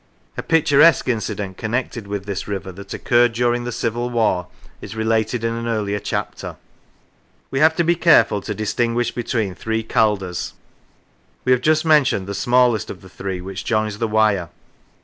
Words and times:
A 0.35 0.41
picturesque 0.41 1.07
incident 1.07 1.57
connected 1.57 2.07
with 2.07 2.25
this 2.25 2.47
river 2.47 2.71
that 2.71 2.91
occurred 2.91 3.33
during 3.33 3.65
the 3.65 3.71
Civil 3.71 4.09
War 4.09 4.47
is 4.81 4.95
related 4.95 5.43
in 5.43 5.53
an 5.53 5.67
earlier 5.67 5.99
chapter. 5.99 6.55
We 7.51 7.59
have 7.59 7.75
to 7.75 7.83
be 7.83 7.93
careful 7.93 8.41
to 8.41 8.55
distinguish 8.55 9.11
between 9.11 9.53
three 9.53 9.83
Calders. 9.83 10.53
We 11.45 11.51
have 11.51 11.61
just 11.61 11.85
mentioned 11.85 12.25
the 12.25 12.33
smallest 12.33 12.89
of 12.89 13.01
the 13.03 13.09
three, 13.09 13.41
which 13.41 13.63
joins 13.63 13.99
the 13.99 14.07
Wyre. 14.07 14.49